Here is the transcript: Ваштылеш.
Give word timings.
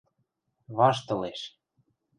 Ваштылеш. 0.77 1.41